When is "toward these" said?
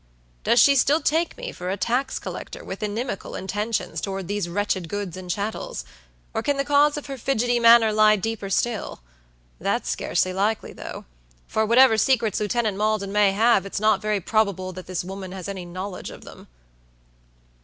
4.01-4.49